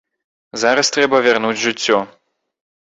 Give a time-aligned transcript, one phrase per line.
[0.61, 2.05] Зараз трэба вярнуць жыццё.